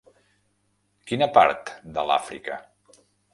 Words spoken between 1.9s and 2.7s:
de l'Àfrica?